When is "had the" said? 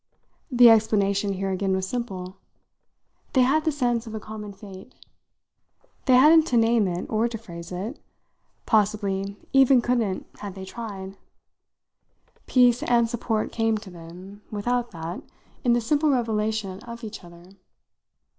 3.43-3.71